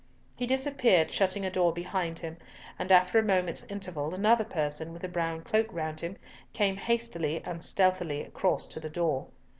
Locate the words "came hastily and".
6.53-7.63